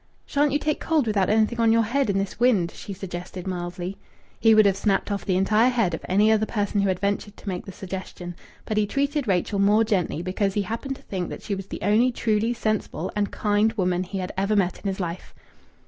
"Shan't 0.25 0.51
you 0.51 0.57
take 0.57 0.79
cold 0.79 1.05
without 1.05 1.29
anything 1.29 1.59
on 1.59 1.71
your 1.71 1.83
head 1.83 2.09
in 2.09 2.17
this 2.17 2.39
wind?" 2.39 2.71
she 2.71 2.91
suggested 2.91 3.45
mildly. 3.45 3.99
He 4.39 4.55
would 4.55 4.65
have 4.65 4.75
snapped 4.75 5.11
off 5.11 5.25
the 5.25 5.35
entire 5.37 5.69
head 5.69 5.93
of 5.93 6.03
any 6.09 6.31
other 6.31 6.47
person 6.47 6.81
who 6.81 6.87
had 6.87 6.97
ventured 6.99 7.37
to 7.37 7.47
make 7.47 7.67
the 7.67 7.71
suggestion. 7.71 8.35
But 8.65 8.77
he 8.77 8.87
treated 8.87 9.27
Rachel 9.27 9.59
more 9.59 9.83
gently 9.83 10.23
because 10.23 10.55
he 10.55 10.63
happened 10.63 10.95
to 10.95 11.03
think 11.03 11.29
that 11.29 11.43
she 11.43 11.53
was 11.53 11.67
the 11.67 11.83
only 11.83 12.11
truly 12.11 12.51
sensible 12.51 13.11
and 13.15 13.29
kind 13.29 13.73
woman 13.73 14.01
he 14.01 14.17
had 14.17 14.31
ever 14.35 14.55
met 14.55 14.79
in 14.79 14.87
his 14.87 14.99
life. 14.99 15.35